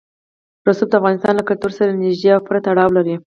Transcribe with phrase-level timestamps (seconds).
[0.67, 3.15] رسوب د افغانستان له کلتور سره نږدې او پوره تړاو لري.